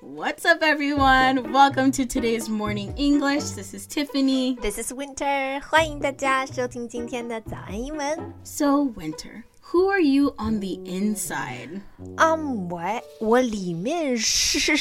[0.00, 1.52] What's up, everyone?
[1.52, 3.50] Welcome to today's morning English.
[3.50, 4.56] This is Tiffany.
[4.62, 5.60] This is Winter.
[5.60, 8.32] 欢迎大家收听今天的早安英文。
[8.44, 9.42] So, Winter,
[9.72, 11.82] who are you on the inside?
[12.16, 13.02] Um, what？
[13.20, 14.76] 我里面是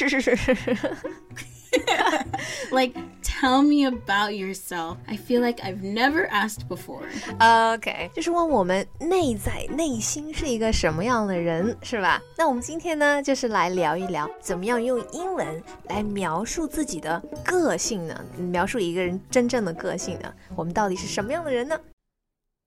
[2.71, 4.97] Like, tell me about yourself.
[5.07, 7.03] I feel like I've never asked before.
[7.39, 12.21] OK，就是问我们内在内心是一个什么样的人，是吧？
[12.37, 18.25] 那我们今天呢，就是来聊一聊怎么样用英文来描述自己的个性呢？
[18.37, 20.33] 描述一个人真正的个性呢？
[20.55, 21.77] 我们到底是什么样的人呢？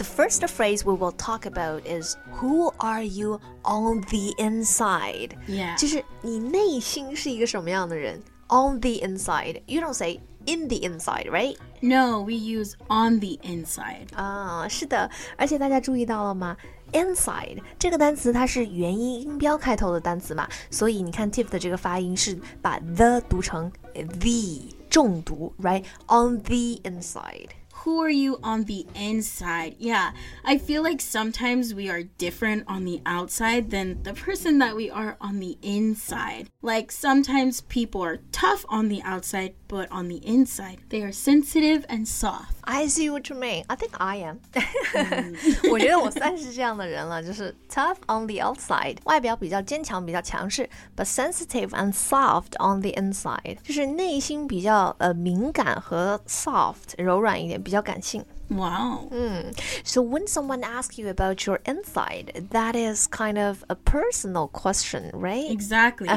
[0.00, 5.30] The first phrase we will talk about is Who are you on the inside？
[5.48, 5.74] Yeah.
[5.78, 8.22] 就是你内心是一个什么样的人？
[8.48, 11.56] On the inside, you don't say in the inside, right？
[11.80, 14.14] No, we use on the inside.
[14.14, 16.58] 啊，是的，而且大家注意到了吗？
[16.92, 27.48] inside 这个单词它是元音音标开头的单词嘛，所以你看 Tiff 的这个发音是把 the 读成 the 重读，right？On the inside。
[27.84, 29.76] Who are you on the inside?
[29.78, 30.10] Yeah,
[30.44, 34.90] I feel like sometimes we are different on the outside than the person that we
[34.90, 36.48] are on the inside.
[36.62, 41.86] Like sometimes people are tough on the outside, but on the inside, they are sensitive
[41.88, 42.56] and soft.
[42.64, 43.62] I see what you mean.
[43.68, 44.40] I think I am.
[45.70, 58.24] 我觉得我算是这样的人了，就是 tough on the outside，外表比较坚强、比较强势，but sensitive and soft on the inside，就是内心比较呃敏感和 soft 柔软一点，比 较感性。
[58.48, 59.10] Wow.
[59.84, 65.10] So when someone asks you about your inside, that is kind of a personal question,
[65.12, 65.50] right?
[65.50, 66.08] Exactly.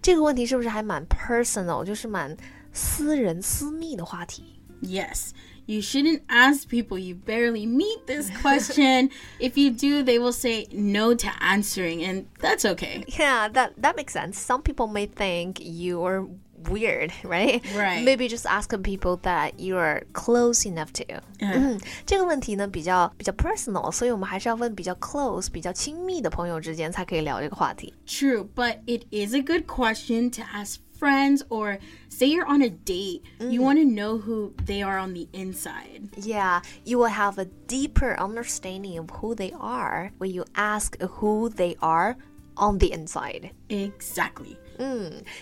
[0.00, 2.36] 这个问题是不是还蛮 personal，就是蛮
[2.72, 4.60] 私人私密的话题？
[4.80, 5.30] Yes.
[5.64, 9.10] You shouldn't ask people you barely meet this question.
[9.38, 13.04] if you do, they will say no to answering, and that's okay.
[13.06, 14.38] Yeah, that that makes sense.
[14.38, 16.26] Some people may think you are
[16.68, 17.60] weird, right?
[17.74, 18.04] Right.
[18.04, 21.04] Maybe just ask people that you are close enough to.
[21.40, 27.92] 嗯，这个问题呢比较比较 personal， 所以我们还是要问比较 close、比较亲密的朋友之间才可以聊这个话题。
[28.06, 32.70] True, but it is a good question to ask friends or say you're on a
[32.70, 33.22] date.
[33.40, 36.10] You want to know who they are on the inside.
[36.16, 41.48] Yeah, you will have a deeper understanding of who they are when you ask who
[41.48, 42.16] they are
[42.56, 43.50] on the inside.
[43.68, 44.56] Exactly.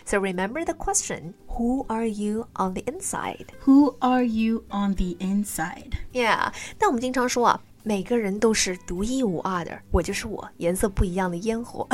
[0.05, 3.53] So remember the question Who are you on the inside?
[3.61, 5.93] Who are you on the inside?
[6.13, 11.89] Yeah，那我们经常说啊，每个人都是独一无二的，我就是我，颜色不一样的烟火。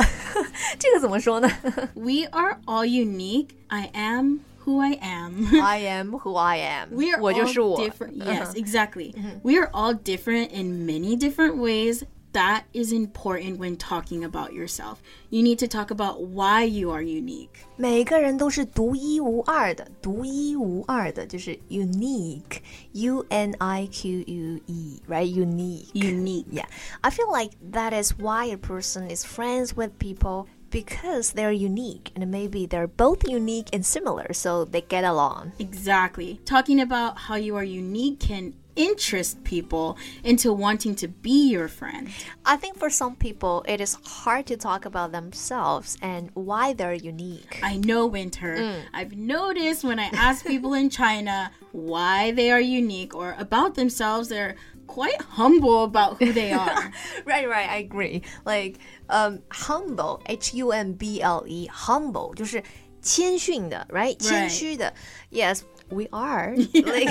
[0.77, 1.49] 这个怎么说呢
[1.93, 3.49] We are all unique.
[3.67, 5.45] I am who I am.
[5.61, 7.79] ？I am who I am， We are 我就是 all 我。
[7.79, 8.17] different.
[8.17, 9.13] Yes, exactly.
[9.43, 12.03] We are all different in many different ways.
[12.33, 15.01] That is important when talking about yourself.
[15.31, 17.65] You need to talk about why you are unique.
[17.77, 25.87] 每个人都是独一无二的，独一无二的就是 unique，U N I Q U E，right？Unique。
[25.93, 26.45] Unique.
[26.51, 26.67] Yeah,
[27.01, 32.11] I feel like that is why a person is friends with people because they're unique
[32.13, 35.53] and maybe they're both unique and similar, so they get along.
[35.57, 36.39] Exactly.
[36.45, 42.09] Talking about how you are unique can interest people into wanting to be your friend.
[42.45, 46.93] I think for some people, it is hard to talk about themselves and why they're
[46.93, 47.59] unique.
[47.63, 48.83] I know, Winter.
[48.93, 54.29] I've noticed when I ask people in China why they are unique or about themselves,
[54.29, 54.55] they're
[54.85, 56.91] quite humble about who they are.
[57.25, 58.21] right, right, I agree.
[58.45, 58.77] Like,
[59.09, 62.63] um, humble, H U M B L E, humble 就是
[63.01, 64.15] 谦逊的，right？
[64.17, 64.93] 谦虚的。
[65.31, 65.61] Yes,
[65.91, 66.55] we are.
[66.73, 67.09] Like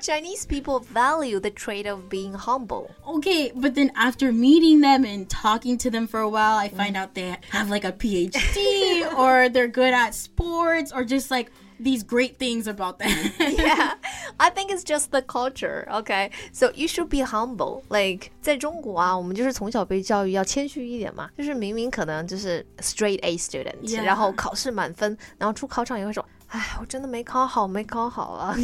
[0.00, 2.90] Chinese people value the trait of being humble.
[3.06, 6.96] okay, but then after meeting them and talking to them for a while, I find
[6.96, 11.50] out they have like a PhD or they're good at sports or just like
[11.80, 13.10] these great things about them.
[13.40, 13.94] yeah,
[14.38, 15.88] I think it's just the culture.
[15.90, 17.82] Okay, so you should be humble.
[17.88, 24.02] Like 在中国啊，我们就是从小被教育要谦虚一点嘛，就是明明可能就是 straight A student，、 Yeah.
[24.02, 26.24] 然后考试满分，然后出考场也会说。
[26.48, 28.54] 哎，我真的没考好，没考好啊。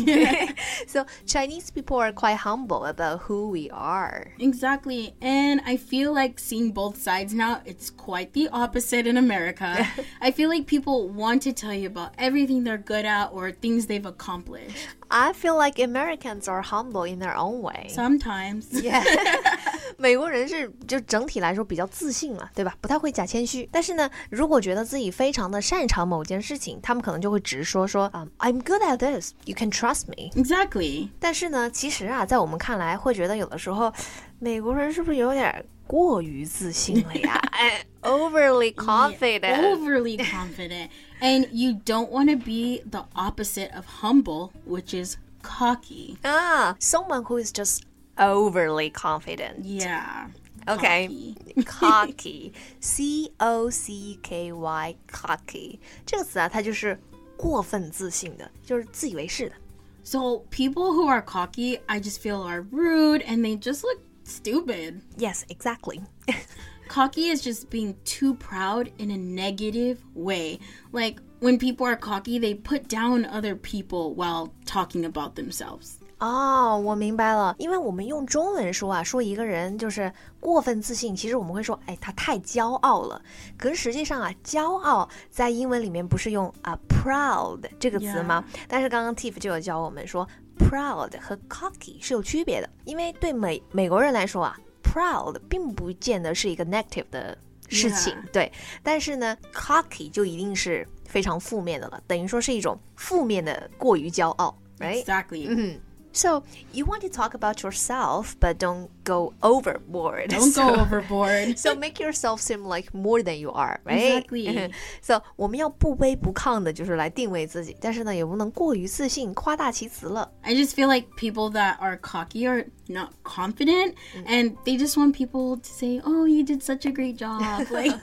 [0.86, 4.26] so Chinese people are quite humble about who we are.
[4.38, 5.14] Exactly.
[5.22, 9.86] And I feel like seeing both sides now, it's quite the opposite in America.
[10.20, 13.86] I feel like people want to tell you about everything they're good at or things
[13.86, 14.76] they've accomplished.
[15.10, 17.88] I feel like Americans are humble in their own way.
[17.88, 18.66] Sometimes.
[18.82, 19.02] Yeah.
[19.97, 22.75] 美国人是就整体来说比较自信嘛，对吧？
[22.81, 23.67] 不太会假谦虚。
[23.71, 29.33] 但是呢，如果觉得自己非常的擅长某件事情，他们可能就会直说说啊、i m good at this.
[29.45, 30.31] You can trust me.
[30.35, 31.09] Exactly.
[31.19, 33.93] 但是呢，其实啊，在我们看来，会觉得有的时候，
[34.39, 37.33] 美国人是不是有点过于自信了呀？
[37.51, 39.77] 哎，overly confident.
[39.77, 40.89] Overly confident.
[41.21, 46.17] And you don't want to be the opposite of humble, which is cocky.
[46.23, 47.81] 啊，someone who is just
[48.19, 49.64] overly confident.
[49.64, 50.28] Yeah.
[50.69, 51.34] Okay.
[51.64, 51.64] Cocky.
[51.64, 56.98] cocky, c o c k y, cocky 这个词啊，它就是
[57.38, 59.54] 过分自信的，就是自以为是的。
[60.02, 65.00] So people who are cocky, I just feel are rude and they just look stupid.
[65.16, 66.02] Yes, exactly.
[66.88, 70.58] Cocky is just being too proud in a negative way.
[70.92, 75.98] Like when people are cocky, they put down other people while talking about themselves.
[76.23, 80.09] 哦，我明白了，因为我们用中文说啊，说一个人就是
[80.39, 83.21] 过分自信，其实我们会说，哎，他太骄傲了。
[83.57, 90.25] 可是实际上啊，骄傲在英文里面不是用啊 proud 这个词吗但是刚刚 Tiff 就有教我们说
[90.57, 97.37] ，proud 和 cocky 是有区别的，因为对美美国人来说啊，proud 并不见得是一个 negative 的
[97.67, 98.49] 事情.对，
[98.81, 105.79] 但是呢，cocky 就一定是非常负面的了，等于说是一种负面的过于骄傲，right？Exactly.
[106.12, 106.42] So
[106.72, 110.30] you want to talk about yourself, but don't go overboard.
[110.30, 111.56] Don't so, go overboard.
[111.56, 114.25] So make yourself seem like more than you are, right?
[114.25, 114.72] Exactly.
[115.00, 120.32] So 我们要不卑不亢的，就是来定位自己，但是呢，也不能过于自信、夸大其词了。
[120.40, 123.94] I just feel like people that are cocky are not confident
[124.26, 127.70] and they just want people to say, Oh, you did such a great job.
[127.70, 127.94] Like,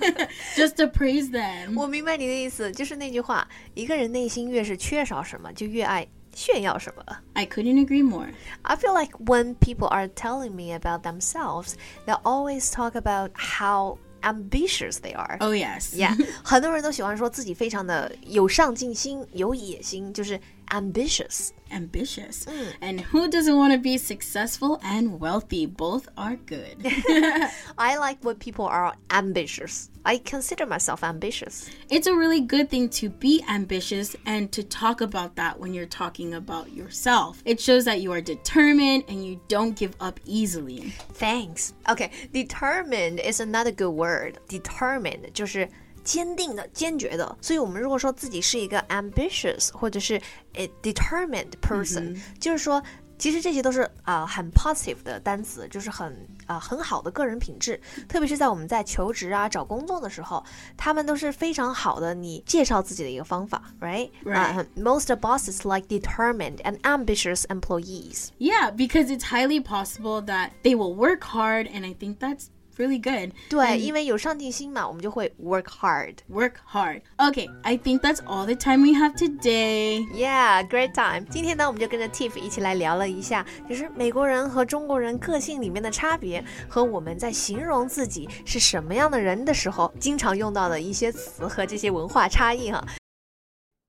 [0.56, 1.78] just to praise them.
[1.78, 6.08] 我明白你的意思，就是那句话：一个人内心越是缺少什么，就越爱
[6.40, 7.04] 炫耀什么。
[7.34, 8.30] I couldn't agree more.
[8.64, 11.76] I feel like when people are telling me about themselves,
[12.06, 15.38] they always talk about how ambitious they are.
[15.40, 15.94] Oh, yes.
[15.96, 20.40] Yeah，很多人都喜欢说自己非常的有上进心、有野心，就是
[20.71, 21.53] ambitious。
[21.73, 22.45] ambitious.
[22.47, 22.73] Mm.
[22.81, 25.67] And who doesn't want to be successful and wealthy?
[25.67, 26.77] Both are good.
[27.79, 29.91] I like when people are ambitious.
[30.05, 31.71] I consider myself ambitious.
[31.91, 35.87] it's a really good thing to be ambitious and to talk about that when you're
[35.87, 37.43] talking about yourself.
[37.45, 40.91] It shows that you are determined and you don't give up easily.
[41.15, 41.75] Thanks.
[41.89, 44.39] Okay, determined is another good word.
[44.49, 45.69] Determined 就是
[46.10, 47.38] 坚定的、坚决的。
[47.42, 50.22] 所以，我们如果说自己是一个 ambitious 或者是
[50.54, 52.82] a determined person，、就是说。
[53.18, 56.12] 其实这些都是啊、呃很 positive 的单词，就是很
[56.48, 57.80] 啊、呃很好的个人品质，
[58.10, 60.44] 特别是在我们在求职啊、找工作的时候，
[60.76, 64.10] 他们都是非常好的你介绍自己的一个方法，right？
[64.26, 64.36] Right.
[64.36, 68.32] 啊 most bosses like determined and ambitious employees.
[68.38, 73.01] Yeah, because it's highly possible that they will work hard, and I think that's really
[73.01, 73.33] good.
[73.49, 76.17] 对，因为有上进心嘛，我们就会 work hard。
[76.29, 77.03] Work hard.
[77.19, 80.07] Okay, I think that's all the time we have today.
[80.15, 81.27] Yeah, great time.
[81.31, 92.85] 今天呢，我们就跟着 Tiff 一起来聊了一下，就是美国人和中国人个性里面的差别，和我们在形容自己是什么样的人的时候，经常用到的一些词和这些文化差异哈。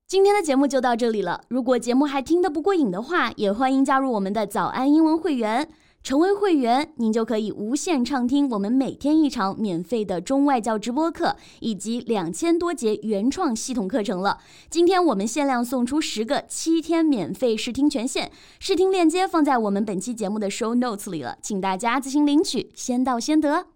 [0.07, 1.41] 今天的节目就到这里了。
[1.47, 5.69] 如果节目还听得不过瘾的话，也欢迎加入我们的早安英文会员。
[6.02, 14.38] 成为会员，您就可以无限畅听我们每天一场免费的中外教直播课，以及两千多节原创系统课程了。
[14.70, 23.66] 今天我们限量送出十个七天免费试听权限，试听链接放在我们本期节目的 show notes 里了，请大家自行领取，先到先得。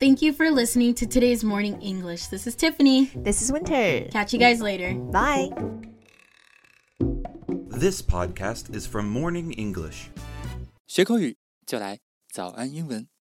[0.00, 2.28] Thank you for listening to today's morning English.
[2.28, 3.08] This is Tiffany.
[3.22, 4.10] This is Winter.
[4.10, 4.94] Catch you guys later.
[5.12, 5.50] Bye.
[7.70, 10.10] This podcast is from Morning English.
[10.93, 13.07] 学口语就来早安英文。